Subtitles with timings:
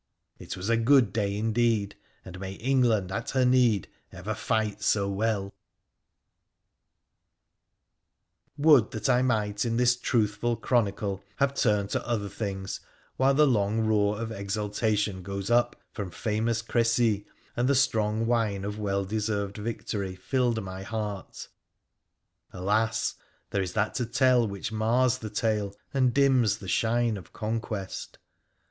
[0.39, 1.95] It was a good day indeed,
[2.25, 5.53] and may Eng land at her need ever fight so well!
[8.57, 12.79] Would that I might in this truthful chronicle have turned to other things
[13.17, 16.61] while the long roar of exultation goes up from p 2io WONDERFUL ADVENTURES OF famous
[16.63, 17.25] Crecy
[17.55, 21.47] and the strong wine of well deserved victory filled my heart!
[22.51, 23.13] Alas!
[23.51, 28.17] there is that to tell which mars the tale and dims the shine of conquest.